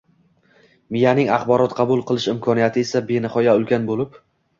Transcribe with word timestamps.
Miyaning 0.95 1.27
axborot 1.35 1.75
qabul 1.79 2.01
qilish 2.11 2.25
imkoniyati 2.33 2.85
esa 2.87 3.03
benihoya 3.13 3.55
ulkan 3.61 3.87
bo‘lib 3.91 4.19